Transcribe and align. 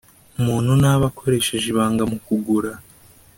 Umuntu 0.39 0.71
ntaba 0.81 1.05
akoresheje 1.11 1.65
ibanga 1.69 2.03
mu 2.11 2.17
kugura 2.25 2.71